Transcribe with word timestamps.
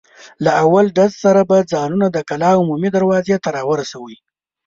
له 0.43 0.51
اول 0.63 0.85
ډز 0.97 1.11
سره 1.23 1.41
به 1.49 1.57
ځانونه 1.73 2.07
د 2.11 2.17
کلا 2.29 2.51
عمومي 2.61 2.89
دروازې 2.97 3.35
ته 3.43 3.49
را 3.55 3.61
رسوئ. 3.81 4.17